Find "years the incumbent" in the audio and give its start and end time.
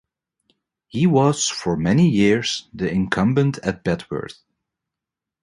2.09-3.59